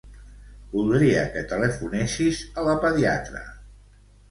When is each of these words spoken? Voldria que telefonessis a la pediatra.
Voldria 0.71 1.25
que 1.35 1.43
telefonessis 1.51 2.41
a 2.63 2.67
la 2.71 2.75
pediatra. 2.87 3.45